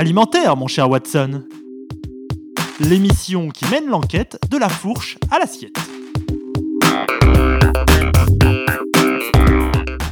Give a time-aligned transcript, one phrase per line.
[0.00, 1.42] Alimentaire, mon cher Watson.
[2.80, 5.76] L'émission qui mène l'enquête de la fourche à l'assiette.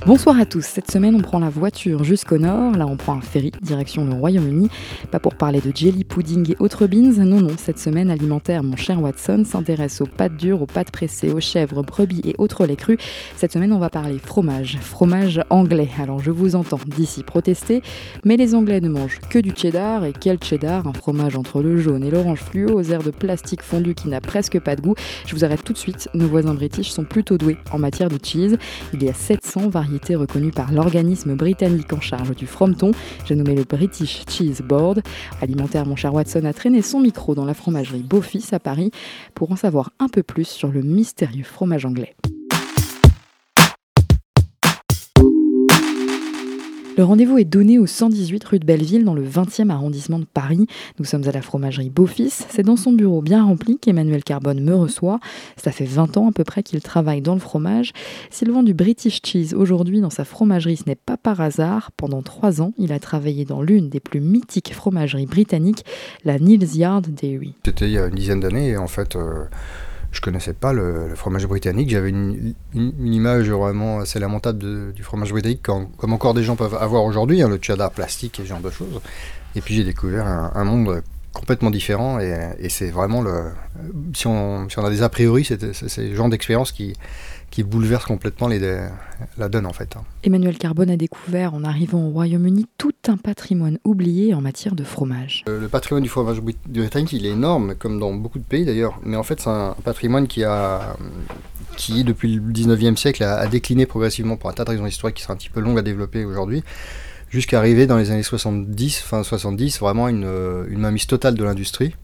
[0.08, 0.64] Bonsoir à tous.
[0.64, 2.72] Cette semaine, on prend la voiture jusqu'au nord.
[2.72, 4.70] Là, on prend un ferry direction le Royaume-Uni.
[5.10, 7.22] Pas pour parler de jelly pudding et autres beans.
[7.22, 7.54] Non, non.
[7.58, 11.82] Cette semaine alimentaire, mon cher Watson s'intéresse aux pâtes dures, aux pâtes pressées, aux chèvres,
[11.82, 12.96] brebis et autres laits crus.
[13.36, 14.78] Cette semaine, on va parler fromage.
[14.80, 15.90] Fromage anglais.
[16.00, 17.82] Alors, je vous entends d'ici protester,
[18.24, 20.06] mais les Anglais ne mangent que du cheddar.
[20.06, 20.86] Et quel cheddar?
[20.86, 24.22] Un fromage entre le jaune et l'orange fluo, aux airs de plastique fondu qui n'a
[24.22, 24.94] presque pas de goût.
[25.26, 26.08] Je vous arrête tout de suite.
[26.14, 28.56] Nos voisins british sont plutôt doués en matière de cheese.
[28.94, 32.92] Il y a 700 variétés reconnu par l'organisme britannique en charge du frometon,
[33.24, 35.02] j'ai nommé le British Cheese Board.
[35.40, 38.90] Alimentaire, mon cher Watson a traîné son micro dans la fromagerie Beaufils à Paris
[39.34, 42.14] pour en savoir un peu plus sur le mystérieux fromage anglais.
[46.98, 50.66] Le rendez-vous est donné au 118 rue de Belleville dans le 20e arrondissement de Paris.
[50.98, 52.32] Nous sommes à la fromagerie Beaufils.
[52.48, 55.20] C'est dans son bureau bien rempli qu'Emmanuel Carbone me reçoit.
[55.56, 57.92] Ça fait 20 ans à peu près qu'il travaille dans le fromage.
[58.30, 61.92] S'il vend du British cheese aujourd'hui dans sa fromagerie, ce n'est pas par hasard.
[61.96, 65.84] Pendant trois ans, il a travaillé dans l'une des plus mythiques fromageries britanniques,
[66.24, 67.54] la Neal's Yard Dairy.
[67.64, 69.14] C'était il y a une dizaine d'années en fait...
[69.14, 69.44] Euh,
[70.10, 71.90] je connaissais pas le, fromage britannique.
[71.90, 77.04] J'avais une, image vraiment assez lamentable du fromage britannique, comme, encore des gens peuvent avoir
[77.04, 79.00] aujourd'hui, hein, le cheddar plastique et ce genre de choses.
[79.54, 81.02] Et puis j'ai découvert un, monde
[81.38, 83.50] complètement différent et, c'est vraiment le.
[84.14, 86.94] Si on, si on, a des a priori, c'est le genre d'expérience qui,
[87.50, 88.58] qui bouleverse complètement les,
[89.38, 89.94] la donne en fait.
[90.22, 94.84] Emmanuel Carbone a découvert en arrivant au Royaume-Uni tout un patrimoine oublié en matière de
[94.84, 95.44] fromage.
[95.48, 99.00] Euh, le patrimoine du fromage britannique il est énorme, comme dans beaucoup de pays d'ailleurs,
[99.02, 100.96] mais en fait c'est un patrimoine qui a
[101.76, 105.22] qui depuis le 19e siècle a, décliné progressivement pour un tas de raisons historiques qui
[105.22, 106.64] seraient un petit peu longues à développer aujourd'hui,
[107.30, 110.28] jusqu'à arriver dans les années 70, fin 70, vraiment une,
[110.68, 111.94] une mainmise totale de l'industrie.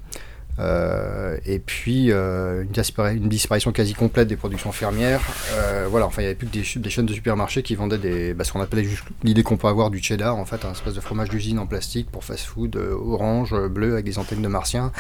[0.61, 5.21] Euh, et puis euh, une, disparition quasi complète des productions fermières.
[5.53, 8.35] Euh, voilà, enfin il n'y avait plus que des, chaînes de supermarchés qui vendaient des,
[8.35, 8.87] bah, ce qu'on appelait
[9.25, 12.11] l'idée qu'on peut avoir du cheddar, en fait, un espèce de fromage d'usine en plastique
[12.11, 14.93] pour fast-food, orange, bleu, avec des antennes de martiens,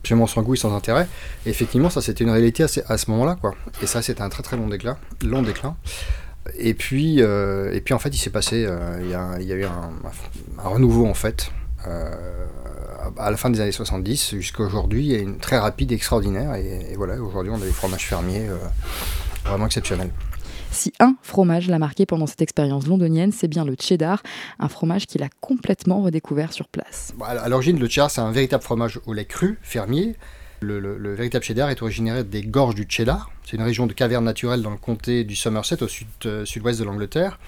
[0.00, 1.06] absolument sans goût et sans intérêt.
[1.44, 3.54] Et effectivement, ça c'était une réalité à, ce moment-là, quoi.
[3.82, 5.76] Et ça c'était un très très long déclin, long déclin.
[6.58, 8.68] Et puis, et puis en fait, il s'est passé,
[9.00, 9.92] il y, a, eu un,
[10.58, 11.50] un, renouveau en fait
[13.18, 16.54] à la fin des années 70 jusqu'à aujourd'hui, une très rapide et extraordinaire.
[16.54, 18.56] Et, voilà, aujourd'hui, on a des fromages fermiers euh,
[19.44, 20.10] vraiment exceptionnels.
[20.70, 24.22] Si un fromage l'a marqué pendant cette expérience londonienne, c'est bien le cheddar,
[24.58, 27.14] un fromage qu'il a complètement redécouvert sur place.
[27.24, 30.16] À l'origine, le cheddar, c'est un véritable fromage au lait cru, fermier.
[30.60, 33.30] Le, véritable cheddar est originaire des gorges du cheddar.
[33.44, 35.88] C'est une région de caverne naturelle dans le comté du Somerset, au
[36.26, 37.38] euh, sud-ouest de l'Angleterre.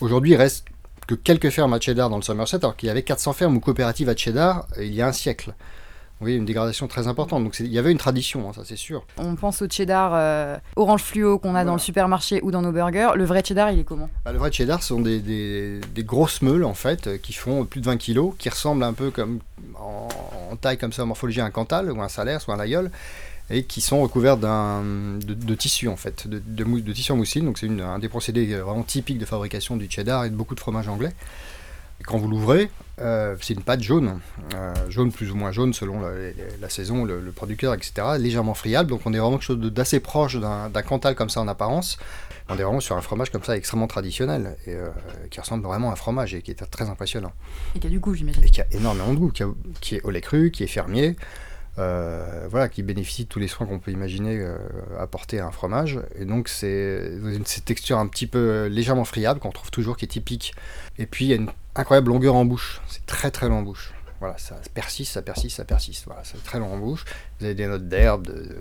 [0.00, 0.66] Aujourd'hui, il reste
[1.06, 3.60] que quelques fermes à cheddar dans le Somerset, alors qu'il y avait 400 fermes ou
[3.60, 5.54] coopératives à cheddar euh, il y a un siècle.
[6.20, 7.44] Oui, une dégradation très importante.
[7.44, 9.04] Donc il y avait une tradition, hein, ça c'est sûr.
[9.18, 12.72] On pense au cheddar euh, orange fluo qu'on a dans le supermarché ou dans nos
[12.72, 13.10] burgers.
[13.16, 14.08] Le vrai cheddar, il est comment?
[14.24, 17.64] Bah, Le vrai cheddar, ce sont des, des, grosses meules en fait, euh, qui font
[17.64, 19.40] plus de 20 kilos, qui ressemblent un peu comme
[19.78, 20.08] en,
[20.60, 22.90] taille comme ça, en morphologie, à un cantal ou un salaire, soit un laïol
[23.48, 27.46] et qui sont recouverts d'un, de, tissu en fait, de, de, tissu en mousseline.
[27.46, 30.54] Donc c'est un des procédés euh, vraiment typiques de fabrication du cheddar et de beaucoup
[30.54, 31.12] de fromages anglais.
[32.04, 32.70] Quand vous l'ouvrez,
[33.00, 34.20] euh, c'est une pâte jaune,
[34.54, 36.00] euh, jaune plus ou moins jaune selon
[36.60, 37.92] la, saison, le, producteur, etc.
[38.18, 41.48] Légèrement friable, donc on est vraiment quelque chose d'assez proche d'un, Cantal comme ça en
[41.48, 41.98] apparence.
[42.48, 44.76] On est vraiment sur un fromage comme ça extrêmement traditionnel et
[45.30, 47.32] qui ressemble vraiment à un fromage et qui est très impressionnant.
[47.74, 48.44] Et qui a du goût, j'imagine.
[48.44, 49.42] Et qui a énormément de goût, qui,
[49.80, 51.16] qui est au lait cru, qui est fermier.
[51.78, 54.56] Euh, voilà, qui bénéficie de tous les soins qu'on peut imaginer euh,
[54.98, 56.00] apporter à un fromage.
[56.18, 57.10] Et donc, c'est
[57.44, 60.54] cette texture un petit peu légèrement friable qu'on trouve toujours, qui est typique.
[60.98, 62.80] Et puis, il y a une incroyable longueur en bouche.
[62.88, 63.92] C'est très très long en bouche.
[64.20, 66.04] Voilà, ça persiste, ça persiste, ça persiste.
[66.06, 67.04] Voilà, c'est très long en bouche.
[67.38, 68.56] Vous avez des notes d'herbe, de,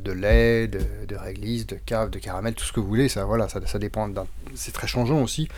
[0.00, 3.08] de, lait, de, réglisse, de cave, de caramel, tout ce que vous voulez.
[3.08, 4.12] Ça, voilà, ça, ça dépend.
[4.54, 5.48] C'est très changeant aussi.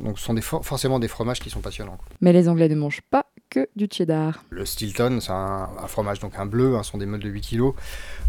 [0.00, 1.98] Donc ce sont des forcément des fromages qui sont passionnants.
[2.20, 4.44] Mais les Anglais ne mangent pas que du cheddar.
[4.50, 7.40] Le Stilton, c'est un, fromage donc un bleu, hein, ce sont des meules de 8
[7.40, 7.72] kg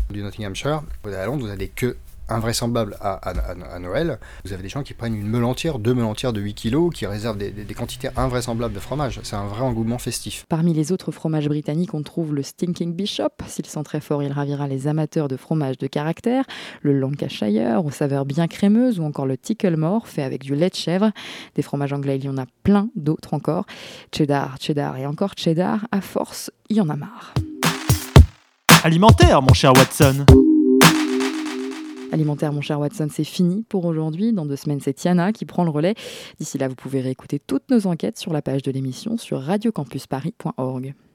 [0.10, 0.82] du Nottinghamshire.
[1.04, 1.98] Vous allez à Londres, vous avez queues
[2.30, 4.20] invraisemblable à, à, Noël.
[4.46, 6.90] Vous avez des gens qui prennent une meule entière, deux meules entières de 8 kg,
[6.94, 9.20] qui réservent des, quantités invraisemblables de fromage.
[9.24, 10.46] C'est un vrai engouement festif.
[10.50, 13.30] Parmi les autres fromages britanniques, on trouve le Stinking Bishop.
[13.48, 16.46] S'il sent très fort, il ravira les amateurs de fromage de caractère,
[16.82, 20.76] le Lancashire, aux saveurs bien crémeuses, ou encore le Ticklemore, fait avec du lait de
[20.76, 21.12] chèvre.
[21.56, 23.66] Des fromages anglais, il y en a plein d'autres encore.
[24.14, 27.34] Cheddar, cheddar et encore cheddar, à force, il y en a marre.
[28.84, 30.26] Alimentaire, mon cher Watson
[32.12, 34.34] Alimentaire, mon cher Watson, c'est fini pour aujourd'hui.
[34.34, 35.94] Dans deux semaines, c'est Tiana qui prend le relais.
[36.40, 40.96] D'ici là, vous pouvez réécouter toutes nos enquêtes sur la page de l'émission sur radiocampusparis.org.